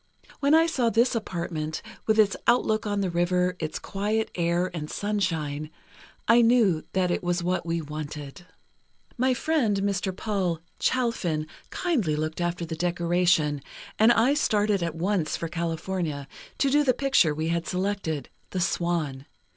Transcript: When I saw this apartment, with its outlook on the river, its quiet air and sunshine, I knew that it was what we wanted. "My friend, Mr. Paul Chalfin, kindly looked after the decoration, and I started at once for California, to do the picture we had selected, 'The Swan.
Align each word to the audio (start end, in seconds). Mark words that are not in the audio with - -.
When 0.39 0.55
I 0.55 0.65
saw 0.65 0.89
this 0.89 1.13
apartment, 1.13 1.83
with 2.07 2.17
its 2.17 2.35
outlook 2.47 2.87
on 2.87 3.01
the 3.01 3.11
river, 3.11 3.55
its 3.59 3.77
quiet 3.77 4.31
air 4.33 4.71
and 4.73 4.89
sunshine, 4.89 5.69
I 6.27 6.41
knew 6.41 6.83
that 6.93 7.11
it 7.11 7.21
was 7.23 7.43
what 7.43 7.67
we 7.67 7.83
wanted. 7.83 8.43
"My 9.15 9.35
friend, 9.35 9.79
Mr. 9.83 10.11
Paul 10.11 10.59
Chalfin, 10.79 11.45
kindly 11.69 12.15
looked 12.15 12.41
after 12.41 12.65
the 12.65 12.75
decoration, 12.75 13.61
and 13.99 14.11
I 14.11 14.33
started 14.33 14.81
at 14.81 14.95
once 14.95 15.37
for 15.37 15.47
California, 15.47 16.27
to 16.57 16.71
do 16.71 16.83
the 16.83 16.95
picture 16.95 17.35
we 17.35 17.49
had 17.49 17.67
selected, 17.67 18.27
'The 18.49 18.59
Swan. 18.59 19.25